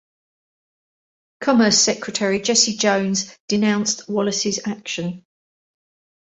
[1.41, 5.23] Commerce Secretary Jesse Jones denounced Wallace's action.